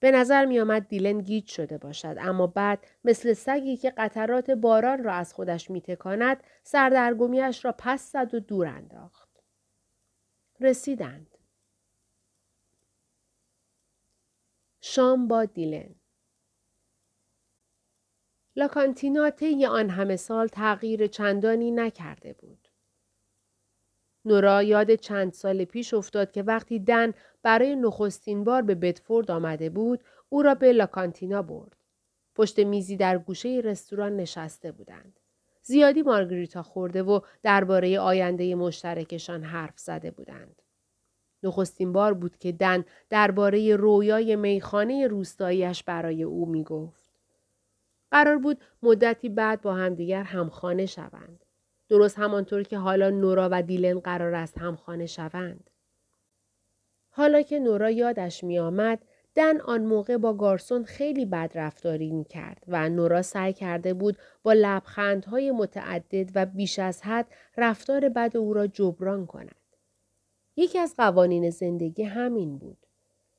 به 0.00 0.10
نظر 0.10 0.44
می 0.44 0.60
آمد 0.60 0.88
دیلن 0.88 1.20
گیج 1.20 1.48
شده 1.48 1.78
باشد 1.78 2.16
اما 2.18 2.46
بعد 2.46 2.86
مثل 3.04 3.32
سگی 3.32 3.76
که 3.76 3.90
قطرات 3.90 4.50
باران 4.50 5.04
را 5.04 5.14
از 5.14 5.34
خودش 5.34 5.70
می 5.70 5.80
تکاند 5.80 6.42
سردرگمیش 6.62 7.64
را 7.64 7.74
پس 7.78 8.12
زد 8.12 8.34
و 8.34 8.40
دور 8.40 8.66
انداخت. 8.66 9.42
رسیدند. 10.60 11.38
شام 14.80 15.28
با 15.28 15.44
دیلن 15.44 15.94
لاکانتینا 18.58 19.30
طی 19.30 19.66
آن 19.66 19.90
همه 19.90 20.16
سال 20.16 20.48
تغییر 20.48 21.06
چندانی 21.06 21.70
نکرده 21.70 22.32
بود. 22.32 22.68
نورا 24.24 24.62
یاد 24.62 24.94
چند 24.94 25.32
سال 25.32 25.64
پیش 25.64 25.94
افتاد 25.94 26.32
که 26.32 26.42
وقتی 26.42 26.78
دن 26.78 27.14
برای 27.42 27.76
نخستین 27.76 28.44
بار 28.44 28.62
به 28.62 28.74
بدفورد 28.74 29.30
آمده 29.30 29.70
بود 29.70 30.04
او 30.28 30.42
را 30.42 30.54
به 30.54 30.72
لاکانتینا 30.72 31.42
برد. 31.42 31.76
پشت 32.34 32.58
میزی 32.58 32.96
در 32.96 33.18
گوشه 33.18 33.60
رستوران 33.64 34.16
نشسته 34.16 34.72
بودند. 34.72 35.20
زیادی 35.62 36.02
مارگریتا 36.02 36.62
خورده 36.62 37.02
و 37.02 37.20
درباره 37.42 38.00
آینده 38.00 38.54
مشترکشان 38.54 39.42
حرف 39.42 39.78
زده 39.78 40.10
بودند. 40.10 40.62
نخستین 41.42 41.92
بار 41.92 42.14
بود 42.14 42.36
که 42.38 42.52
دن 42.52 42.84
درباره 43.10 43.76
رویای 43.76 44.36
میخانه 44.36 45.06
روستاییش 45.06 45.82
برای 45.82 46.22
او 46.22 46.46
می 46.46 46.64
گفت. 46.64 47.05
قرار 48.10 48.38
بود 48.38 48.60
مدتی 48.82 49.28
بعد 49.28 49.60
با 49.60 49.74
همدیگر 49.74 50.22
همخانه 50.22 50.86
شوند. 50.86 51.44
درست 51.88 52.18
همانطور 52.18 52.62
که 52.62 52.78
حالا 52.78 53.10
نورا 53.10 53.48
و 53.52 53.62
دیلن 53.62 54.00
قرار 54.00 54.34
است 54.34 54.58
همخانه 54.58 55.06
شوند. 55.06 55.70
حالا 57.10 57.42
که 57.42 57.58
نورا 57.58 57.90
یادش 57.90 58.44
می 58.44 58.58
آمد 58.58 58.98
دن 59.34 59.60
آن 59.60 59.84
موقع 59.84 60.16
با 60.16 60.34
گارسون 60.34 60.84
خیلی 60.84 61.26
بد 61.26 61.52
رفتاری 61.54 62.10
می 62.10 62.24
کرد 62.24 62.64
و 62.68 62.88
نورا 62.88 63.22
سعی 63.22 63.52
کرده 63.52 63.94
بود 63.94 64.16
با 64.42 64.52
لبخندهای 64.52 65.50
متعدد 65.50 66.30
و 66.34 66.46
بیش 66.46 66.78
از 66.78 67.02
حد 67.02 67.26
رفتار 67.56 68.08
بد 68.08 68.36
او 68.36 68.54
را 68.54 68.66
جبران 68.66 69.26
کند. 69.26 69.56
یکی 70.56 70.78
از 70.78 70.94
قوانین 70.96 71.50
زندگی 71.50 72.02
همین 72.02 72.58
بود. 72.58 72.85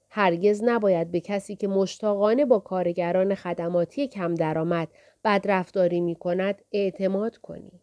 هرگز 0.10 0.64
نباید 0.64 1.12
به 1.12 1.20
کسی 1.20 1.56
که 1.56 1.68
مشتاقانه 1.68 2.46
با 2.46 2.60
کارگران 2.60 3.36
خدماتی 3.36 4.08
کم 4.08 4.36
درآمد 4.36 4.88
بد 5.24 5.46
رفتاری 5.46 6.02
می 6.02 6.16
کند 6.16 6.62
اعتماد 6.72 7.38
کنی. 7.38 7.82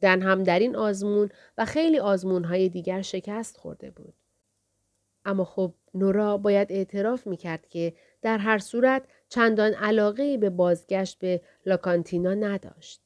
دن 0.00 0.22
هم 0.22 0.42
در 0.42 0.58
این 0.58 0.76
آزمون 0.76 1.28
و 1.58 1.64
خیلی 1.64 1.98
آزمون 1.98 2.44
های 2.44 2.68
دیگر 2.68 3.02
شکست 3.02 3.56
خورده 3.56 3.90
بود. 3.90 4.14
اما 5.24 5.44
خب 5.44 5.74
نورا 5.94 6.36
باید 6.38 6.72
اعتراف 6.72 7.26
می‌کرد 7.26 7.68
که 7.68 7.92
در 8.22 8.38
هر 8.38 8.58
صورت 8.58 9.02
چندان 9.28 9.74
علاقه 9.74 10.38
به 10.38 10.50
بازگشت 10.50 11.18
به 11.18 11.40
لاکانتینا 11.66 12.34
نداشت. 12.34 13.01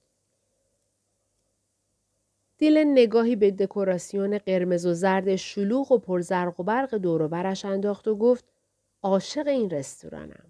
دیلن 2.59 2.93
نگاهی 2.93 3.37
به 3.37 3.51
دکوراسیون 3.51 4.39
قرمز 4.39 4.87
و 4.87 4.95
زرد 4.95 5.37
شلوغ 5.37 5.93
و 5.93 5.99
پرزرق 5.99 6.61
و 6.61 6.63
برق 6.63 6.95
دوروبرش 6.95 7.65
انداخت 7.65 8.09
و 8.09 8.17
گفت 8.17 8.45
عاشق 9.03 9.47
این 9.47 9.71
رستورانم. 9.71 10.47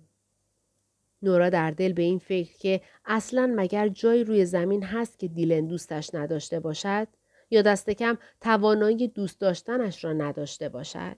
نورا 1.23 1.51
در 1.51 1.71
دل 1.71 1.93
به 1.93 2.03
این 2.03 2.19
فکر 2.19 2.59
که 2.59 2.81
اصلا 3.05 3.53
مگر 3.57 3.89
جایی 3.89 4.25
روی 4.25 4.45
زمین 4.45 4.83
هست 4.83 5.19
که 5.19 5.29
دیلن 5.29 5.67
دوستش 5.67 6.15
نداشته 6.15 6.61
باشد 6.61 7.09
یا 7.51 7.63
دست 7.63 7.91
کم 7.91 8.19
توانایی 8.41 9.09
دوست 9.09 9.41
داشتنش 9.41 10.05
را 10.05 10.13
نداشته 10.13 10.69
باشد. 10.69 11.17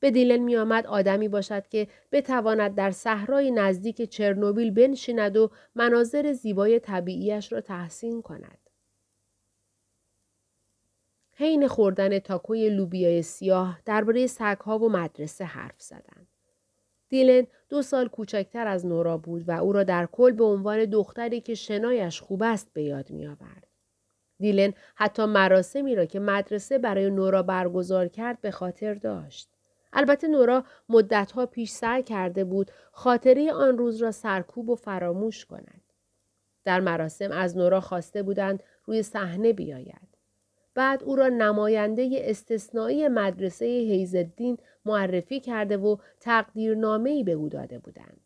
به 0.00 0.10
دیلن 0.10 0.36
می 0.36 0.56
آمد 0.56 0.86
آدمی 0.86 1.28
باشد 1.28 1.68
که 1.68 1.88
بتواند 2.12 2.74
در 2.74 2.90
صحرای 2.90 3.50
نزدیک 3.50 4.02
چرنوبیل 4.02 4.70
بنشیند 4.70 5.36
و 5.36 5.50
مناظر 5.74 6.32
زیبای 6.32 6.80
طبیعیش 6.80 7.52
را 7.52 7.60
تحسین 7.60 8.22
کند. 8.22 8.61
حین 11.42 11.68
خوردن 11.68 12.18
تاکوی 12.18 12.70
لوبیای 12.70 13.22
سیاه 13.22 13.80
درباره 13.84 14.26
سگها 14.26 14.78
و 14.78 14.88
مدرسه 14.88 15.44
حرف 15.44 15.82
زدند. 15.82 16.26
دیلن 17.08 17.46
دو 17.68 17.82
سال 17.82 18.08
کوچکتر 18.08 18.66
از 18.66 18.86
نورا 18.86 19.18
بود 19.18 19.48
و 19.48 19.52
او 19.52 19.72
را 19.72 19.84
در 19.84 20.06
کل 20.12 20.32
به 20.32 20.44
عنوان 20.44 20.84
دختری 20.84 21.40
که 21.40 21.54
شنایش 21.54 22.20
خوب 22.20 22.42
است 22.42 22.70
به 22.72 22.82
یاد 22.82 23.10
می 23.10 23.26
آورد. 23.26 23.66
دیلن 24.38 24.72
حتی 24.94 25.24
مراسمی 25.24 25.94
را 25.94 26.04
که 26.04 26.20
مدرسه 26.20 26.78
برای 26.78 27.10
نورا 27.10 27.42
برگزار 27.42 28.08
کرد 28.08 28.40
به 28.40 28.50
خاطر 28.50 28.94
داشت. 28.94 29.48
البته 29.92 30.28
نورا 30.28 30.64
مدتها 30.88 31.46
پیش 31.46 31.70
سعی 31.70 32.02
کرده 32.02 32.44
بود 32.44 32.70
خاطره 32.92 33.52
آن 33.52 33.78
روز 33.78 34.02
را 34.02 34.10
سرکوب 34.10 34.68
و 34.68 34.74
فراموش 34.74 35.44
کند. 35.44 35.82
در 36.64 36.80
مراسم 36.80 37.30
از 37.32 37.56
نورا 37.56 37.80
خواسته 37.80 38.22
بودند 38.22 38.62
روی 38.84 39.02
صحنه 39.02 39.52
بیاید. 39.52 40.11
بعد 40.74 41.02
او 41.02 41.16
را 41.16 41.28
نماینده 41.28 42.10
استثنایی 42.12 43.08
مدرسه 43.08 43.64
حیزالدین 43.64 44.58
معرفی 44.84 45.40
کرده 45.40 45.76
و 45.76 45.96
تقدیرنامه‌ای 46.20 47.24
به 47.24 47.32
او 47.32 47.48
داده 47.48 47.78
بودند. 47.78 48.20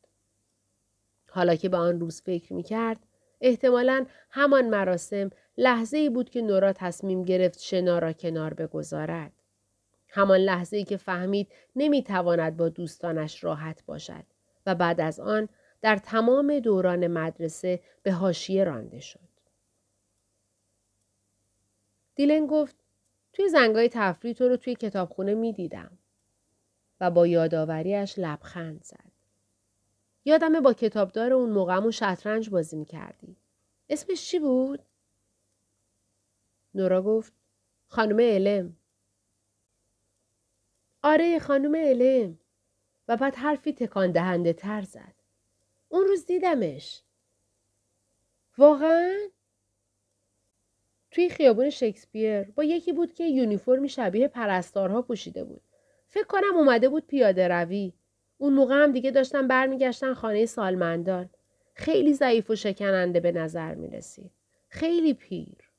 حالا 1.31 1.55
که 1.55 1.69
به 1.69 1.77
آن 1.77 2.01
روز 2.01 2.23
فکر 2.23 2.53
می 2.53 2.63
کرد، 2.63 2.99
احتمالا 3.41 4.07
همان 4.31 4.69
مراسم 4.69 5.31
لحظه 5.59 5.97
ای 5.97 6.11
بود 6.11 6.31
که 6.31 6.43
نورا 6.43 6.73
تصمیم 6.73 7.23
گرفت 7.23 7.59
شنا 7.61 7.99
را 7.99 8.13
کنار 8.13 8.55
بگذارد. 8.55 9.33
همان 10.09 10.41
لحظه 10.41 10.77
ای 10.77 10.85
که 10.85 10.97
فهمید 10.97 11.49
نمی‌تواند 11.77 12.57
با 12.57 12.69
دوستانش 12.69 13.45
راحت 13.45 13.85
باشد 13.87 14.25
و 14.67 14.75
بعد 14.75 15.01
از 15.01 15.21
آن 15.21 15.49
در 15.83 15.97
تمام 15.97 16.59
دوران 16.59 17.07
مدرسه 17.07 17.81
به 18.03 18.13
هاشیه 18.13 18.65
رانده 18.65 19.01
شد. 19.01 19.36
دیلن 22.17 22.47
گفت 22.47 22.77
توی 23.33 23.49
زنگای 23.49 23.89
تفریح 23.89 24.35
تو 24.35 24.49
رو 24.49 24.57
توی 24.57 24.75
کتابخونه 24.75 25.35
می 25.35 25.53
دیدم. 25.53 25.99
و 27.01 27.11
با 27.11 27.27
یادآوریش 27.27 28.15
لبخند 28.19 28.85
زد. 28.85 29.13
یادم 30.25 30.61
با 30.61 30.73
کتابدار 30.73 31.33
اون 31.33 31.51
موقعمون 31.51 31.91
شطرنج 31.91 32.51
بازی 32.51 32.77
می 32.77 32.85
کردی. 32.85 33.37
اسمش 33.89 34.27
چی 34.27 34.39
بود؟ 34.39 34.83
نورا 36.75 37.03
گفت 37.03 37.33
خانم 37.89 38.21
علم. 38.21 38.77
آره 41.03 41.39
خانم 41.39 41.77
علم. 41.77 42.39
و 43.09 43.17
بعد 43.17 43.35
حرفی 43.35 43.73
تکان 43.73 44.13
دهنده 44.13 44.53
تر 44.53 44.83
زد. 44.83 45.15
اون 45.89 46.07
روز 46.07 46.27
دیدمش. 46.27 47.03
واقعا؟ 48.59 49.29
توی 51.17 51.29
خیابون 51.29 51.71
شکسپیر 51.71 52.43
با 52.43 52.65
یکی 52.65 52.93
بود 52.93 53.13
که 53.13 53.25
یونیفرمی 53.25 53.89
شبیه 53.89 54.29
پرستارها 54.29 55.03
پوشیده 55.03 55.45
بود. 55.45 55.61
فکر 56.09 56.27
کنم 56.27 56.57
اومده 56.57 56.89
بود 56.89 57.07
پیاده 57.07 57.49
روی. 57.49 57.93
اون 58.39 58.53
موقع 58.53 58.75
هم 58.75 58.93
دیگه 58.93 59.11
داشتن 59.11 59.49
برمیگشتن 59.49 60.15
خانه 60.15 60.47
سالمندان. 60.47 61.31
خیلی 61.75 62.15
ضعیف 62.15 62.51
و 62.51 62.55
شکننده 62.55 63.21
به 63.21 63.33
نظر 63.33 63.75
می 63.75 63.89
رسید. 63.89 64.31
خیلی 64.69 65.15
پیر. 65.15 65.71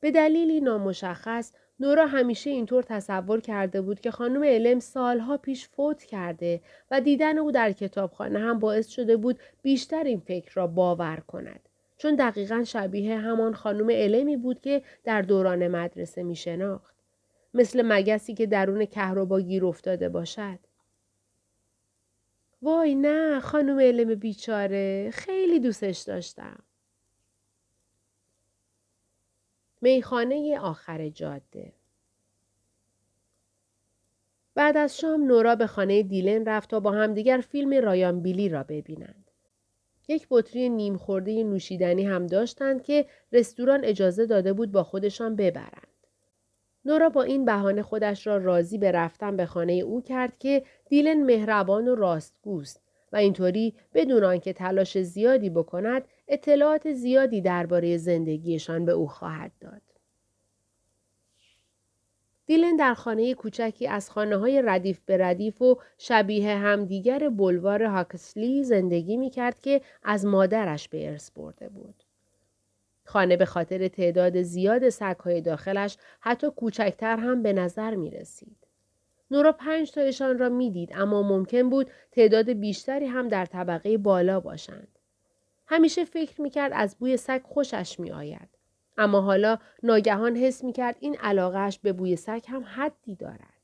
به 0.00 0.10
دلیلی 0.10 0.60
نامشخص 0.60 1.52
نورا 1.80 2.06
همیشه 2.06 2.50
اینطور 2.50 2.82
تصور 2.82 3.40
کرده 3.40 3.80
بود 3.80 4.00
که 4.00 4.10
خانم 4.10 4.44
علم 4.44 4.80
سالها 4.80 5.36
پیش 5.36 5.68
فوت 5.68 6.02
کرده 6.02 6.60
و 6.90 7.00
دیدن 7.00 7.38
او 7.38 7.52
در 7.52 7.72
کتابخانه 7.72 8.38
هم 8.38 8.58
باعث 8.58 8.88
شده 8.88 9.16
بود 9.16 9.38
بیشتر 9.62 10.04
این 10.04 10.20
فکر 10.20 10.52
را 10.54 10.66
باور 10.66 11.22
کند. 11.26 11.67
چون 11.98 12.14
دقیقا 12.14 12.64
شبیه 12.64 13.18
همان 13.18 13.54
خانم 13.54 13.90
علمی 13.90 14.36
بود 14.36 14.60
که 14.60 14.82
در 15.04 15.22
دوران 15.22 15.68
مدرسه 15.68 16.22
می 16.22 16.36
شناخت. 16.36 16.94
مثل 17.54 17.82
مگسی 17.84 18.34
که 18.34 18.46
درون 18.46 18.84
کهربا 18.84 19.40
گیر 19.40 19.66
افتاده 19.66 20.08
باشد. 20.08 20.58
وای 22.62 22.94
نه 22.94 23.40
خانم 23.40 23.80
علم 23.80 24.14
بیچاره 24.14 25.10
خیلی 25.10 25.60
دوستش 25.60 25.98
داشتم. 25.98 26.58
میخانه 29.80 30.58
آخر 30.60 31.08
جاده 31.08 31.72
بعد 34.54 34.76
از 34.76 34.98
شام 34.98 35.24
نورا 35.24 35.54
به 35.56 35.66
خانه 35.66 36.02
دیلن 36.02 36.44
رفت 36.44 36.70
تا 36.70 36.80
با 36.80 36.90
همدیگر 36.92 37.38
فیلم 37.38 37.84
رایان 37.84 38.20
بیلی 38.22 38.48
را 38.48 38.62
ببینند. 38.62 39.27
یک 40.08 40.26
بطری 40.30 40.68
نیم 40.68 40.96
خورده 40.96 41.44
نوشیدنی 41.44 42.04
هم 42.04 42.26
داشتند 42.26 42.82
که 42.82 43.06
رستوران 43.32 43.84
اجازه 43.84 44.26
داده 44.26 44.52
بود 44.52 44.72
با 44.72 44.82
خودشان 44.82 45.36
ببرند. 45.36 45.88
نورا 46.84 47.08
با 47.08 47.22
این 47.22 47.44
بهانه 47.44 47.82
خودش 47.82 48.26
را 48.26 48.36
راضی 48.36 48.78
به 48.78 48.92
رفتن 48.92 49.36
به 49.36 49.46
خانه 49.46 49.72
او 49.72 50.02
کرد 50.02 50.38
که 50.38 50.62
دیلن 50.88 51.22
مهربان 51.22 51.88
و 51.88 51.94
راستگوست 51.94 52.82
و 53.12 53.16
اینطوری 53.16 53.74
بدون 53.94 54.24
آنکه 54.24 54.52
تلاش 54.52 54.98
زیادی 54.98 55.50
بکند 55.50 56.04
اطلاعات 56.28 56.92
زیادی 56.92 57.40
درباره 57.40 57.96
زندگیشان 57.96 58.84
به 58.84 58.92
او 58.92 59.06
خواهد 59.06 59.52
داد. 59.60 59.82
دیلن 62.48 62.76
در 62.76 62.94
خانه 62.94 63.34
کوچکی 63.34 63.86
از 63.86 64.10
خانه 64.10 64.36
های 64.36 64.62
ردیف 64.62 65.00
به 65.06 65.16
ردیف 65.16 65.62
و 65.62 65.78
شبیه 65.98 66.56
همدیگر 66.56 67.28
بلوار 67.28 67.82
هاکسلی 67.82 68.64
زندگی 68.64 69.16
می 69.16 69.30
کرد 69.30 69.60
که 69.60 69.80
از 70.02 70.26
مادرش 70.26 70.88
به 70.88 71.08
ارث 71.08 71.30
برده 71.30 71.68
بود. 71.68 71.94
خانه 73.04 73.36
به 73.36 73.44
خاطر 73.44 73.88
تعداد 73.88 74.42
زیاد 74.42 74.88
سگهای 74.88 75.40
داخلش 75.40 75.96
حتی 76.20 76.50
کوچکتر 76.50 77.16
هم 77.16 77.42
به 77.42 77.52
نظر 77.52 77.94
می 77.94 78.10
رسید. 78.10 78.56
نورا 79.30 79.52
پنج 79.52 79.90
تایشان 79.90 80.38
را 80.38 80.48
می‌دید 80.48 80.92
اما 80.94 81.22
ممکن 81.22 81.70
بود 81.70 81.90
تعداد 82.12 82.50
بیشتری 82.50 83.06
هم 83.06 83.28
در 83.28 83.46
طبقه 83.46 83.98
بالا 83.98 84.40
باشند. 84.40 84.98
همیشه 85.66 86.04
فکر 86.04 86.40
می‌کرد 86.40 86.72
از 86.74 86.96
بوی 86.98 87.16
سگ 87.16 87.40
خوشش 87.44 88.00
میآید. 88.00 88.57
اما 88.98 89.20
حالا 89.20 89.58
ناگهان 89.82 90.36
حس 90.36 90.64
می‌کرد 90.64 90.96
این 91.00 91.16
علاقهش 91.16 91.78
به 91.78 91.92
بوی 91.92 92.16
سگ 92.16 92.42
هم 92.48 92.64
حدی 92.64 93.14
دارد. 93.16 93.58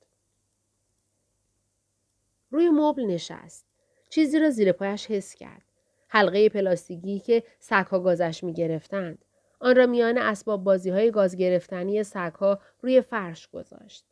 روی 2.50 2.70
مبل 2.70 3.04
نشست. 3.04 3.66
چیزی 4.10 4.38
را 4.38 4.50
زیر 4.50 4.72
پایش 4.72 5.06
حس 5.06 5.34
کرد. 5.34 5.62
حلقه 6.08 6.48
پلاستیکی 6.48 7.18
که 7.18 7.42
سگها 7.58 8.00
گازش 8.00 8.44
می 8.44 8.52
گرفتند. 8.52 9.24
آن 9.60 9.76
را 9.76 9.86
میان 9.86 10.18
اسباب 10.18 10.64
بازی 10.64 10.90
های 10.90 11.10
گاز 11.10 11.36
گرفتنی 11.36 12.02
سگها 12.02 12.60
روی 12.80 13.00
فرش 13.00 13.48
گذاشت. 13.48 14.04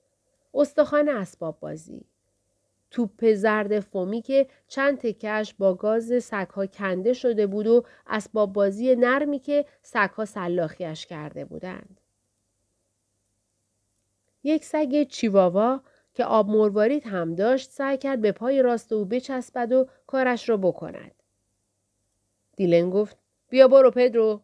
استخوان 0.54 1.08
اسباب 1.08 1.60
بازی. 1.60 2.04
توپ 2.92 3.32
زرد 3.34 3.80
فومی 3.80 4.22
که 4.22 4.46
چند 4.68 4.98
تکش 4.98 5.54
با 5.54 5.74
گاز 5.74 6.24
سگها 6.24 6.66
کنده 6.66 7.12
شده 7.12 7.46
بود 7.46 7.66
و 7.66 7.84
اسباب 8.06 8.52
بازی 8.52 8.96
نرمی 8.96 9.38
که 9.38 9.64
سگها 9.82 10.24
سلاخیش 10.24 11.06
کرده 11.06 11.44
بودند. 11.44 12.00
یک 14.44 14.64
سگ 14.64 15.02
چیواوا 15.02 15.80
که 16.14 16.24
آب 16.24 16.48
مروارید 16.48 17.06
هم 17.06 17.34
داشت 17.34 17.70
سعی 17.70 17.98
کرد 17.98 18.20
به 18.20 18.32
پای 18.32 18.62
راست 18.62 18.92
او 18.92 19.04
بچسبد 19.04 19.72
و 19.72 19.86
کارش 20.06 20.48
را 20.48 20.56
بکند. 20.56 21.14
دیلن 22.56 22.90
گفت 22.90 23.16
بیا 23.48 23.68
برو 23.68 23.90
پدرو. 23.90 24.40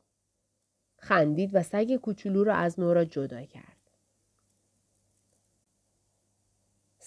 خندید 0.96 1.50
و 1.52 1.62
سگ 1.62 1.96
کوچولو 1.96 2.44
را 2.44 2.54
از 2.54 2.80
نورا 2.80 3.04
جدا 3.04 3.42
کرد. 3.42 3.77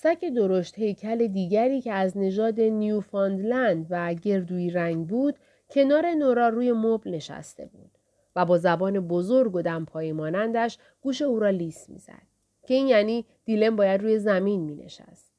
سگ 0.03 0.29
درشت 0.29 0.79
هیکل 0.79 1.27
دیگری 1.27 1.81
که 1.81 1.93
از 1.93 2.17
نژاد 2.17 2.59
نیوفاندلند 2.59 3.87
و 3.89 4.13
گردوی 4.13 4.69
رنگ 4.69 5.07
بود 5.07 5.35
کنار 5.69 6.11
نورا 6.13 6.49
روی 6.49 6.71
مبل 6.71 7.11
نشسته 7.11 7.65
بود 7.65 7.97
و 8.35 8.45
با 8.45 8.57
زبان 8.57 9.07
بزرگ 9.07 9.55
و 9.55 9.61
دمپایی 9.61 10.11
مانندش 10.11 10.77
گوش 11.01 11.21
او 11.21 11.39
را 11.39 11.49
لیس 11.49 11.89
می‌زد 11.89 12.21
که 12.67 12.73
این 12.73 12.87
یعنی 12.87 13.25
دیلم 13.45 13.75
باید 13.75 14.01
روی 14.01 14.19
زمین 14.19 14.61
می 14.61 14.75
نشست. 14.75 15.33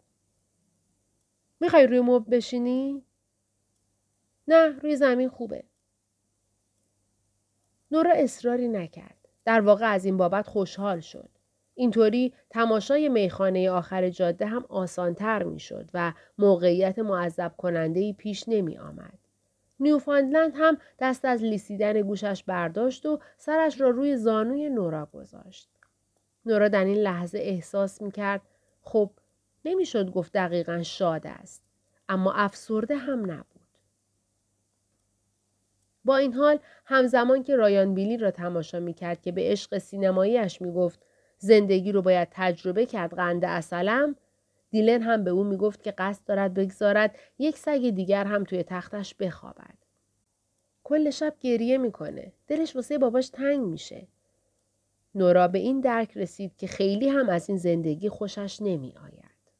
می‌خوای 1.61 1.87
روی 1.87 2.01
مبل 2.01 2.37
بشینی؟ 2.37 3.03
نه 4.49 4.79
روی 4.79 4.97
زمین 4.97 5.29
خوبه. 5.29 5.65
نورا 7.91 8.13
اصراری 8.13 8.69
نکرد. 8.69 9.29
در 9.45 9.61
واقع 9.61 9.93
از 9.93 10.05
این 10.05 10.17
بابت 10.17 10.47
خوشحال 10.47 11.01
شد. 11.01 11.29
اینطوری 11.83 12.33
تماشای 12.51 13.09
میخانه 13.09 13.71
آخر 13.71 14.11
جاده 14.11 14.47
هم 14.47 14.65
آسانتر 14.69 15.43
می‌شد 15.43 15.91
و 15.95 16.13
موقعیت 16.39 16.99
معذب 16.99 17.53
کننده 17.57 18.13
پیش 18.13 18.45
نمی 18.49 18.79
آمد. 18.79 19.19
نیوفاندلند 19.81 20.53
هم 20.55 20.79
دست 20.99 21.25
از 21.25 21.43
لیسیدن 21.43 22.03
گوشش 22.03 22.45
برداشت 22.47 23.07
و 23.07 23.19
سرش 23.37 23.81
را 23.81 23.91
روی 23.91 24.17
زانوی 24.17 24.69
نورا 24.69 25.07
گذاشت. 25.07 25.69
نورا 26.47 26.69
در 26.69 26.85
این 26.85 26.99
لحظه 26.99 27.39
احساس 27.39 28.03
می 28.03 28.11
کرد 28.11 28.41
خب 28.83 29.11
نمی‌شد 29.65 30.11
گفت 30.11 30.33
دقیقا 30.33 30.83
شاد 30.83 31.27
است. 31.27 31.63
اما 32.09 32.33
افسرده 32.33 32.97
هم 32.97 33.31
نبود. 33.31 33.47
با 36.05 36.17
این 36.17 36.33
حال 36.33 36.59
همزمان 36.85 37.43
که 37.43 37.57
رایان 37.57 37.95
بیلی 37.95 38.17
را 38.17 38.31
تماشا 38.31 38.81
می 38.81 38.95
کرد 38.95 39.23
که 39.23 39.33
به 39.33 39.43
عشق 39.45 39.79
سینماییش 39.79 40.63
می 40.63 40.73
گفت 40.73 41.01
زندگی 41.43 41.93
رو 41.93 42.03
باید 42.03 42.29
تجربه 42.31 42.87
کرد 42.87 43.15
قند 43.15 43.45
اصلم 43.45 44.17
دیلن 44.71 45.03
هم 45.03 45.25
به 45.25 45.31
او 45.31 45.45
می‌گفت 45.45 45.83
که 45.83 45.91
قصد 45.91 46.25
دارد 46.25 46.55
بگذارد 46.55 47.19
یک 47.39 47.59
سگ 47.59 47.91
دیگر 47.91 48.25
هم 48.25 48.45
توی 48.45 48.63
تختش 48.63 49.15
بخوابد 49.15 49.75
کل 50.85 51.11
شب 51.11 51.35
گریه 51.41 51.79
می‌کنه. 51.79 52.33
دلش 52.49 52.77
واسه 52.77 52.99
باباش 52.99 53.29
تنگ 53.29 53.61
میشه. 53.61 54.07
نورا 55.15 55.49
به 55.49 55.59
این 55.59 55.81
درک 55.81 56.17
رسید 56.17 56.57
که 56.57 56.67
خیلی 56.67 57.09
هم 57.09 57.29
از 57.29 57.49
این 57.49 57.59
زندگی 57.59 58.09
خوشش 58.09 58.59
نمی 58.61 58.95
آید. 59.05 59.53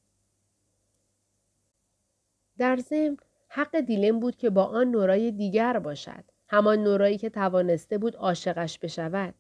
در 2.59 2.77
ضمن 2.77 3.17
حق 3.49 3.81
دیلم 3.81 4.21
بود 4.21 4.37
که 4.37 4.51
با 4.51 4.65
آن 4.65 4.91
نورای 4.91 5.31
دیگر 5.31 5.79
باشد. 5.79 6.25
همان 6.49 6.79
نورایی 6.79 7.19
که 7.19 7.31
توانسته 7.31 7.99
بود 7.99 8.17
عاشقش 8.17 8.79
بشود. 8.79 9.35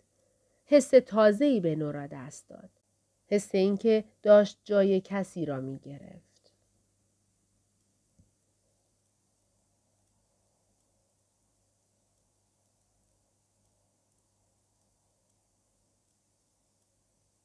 حس 0.64 0.90
تازه‌ای 0.90 1.60
به 1.60 1.76
نورا 1.76 2.06
دست 2.06 2.48
داد. 2.48 2.70
حس 3.26 3.54
اینکه 3.54 4.04
داشت 4.22 4.60
جای 4.64 5.00
کسی 5.00 5.44
را 5.44 5.60
می 5.60 5.78
گرفت. 5.78 6.31